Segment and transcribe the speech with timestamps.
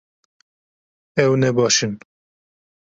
[1.23, 1.93] Ew ne baş in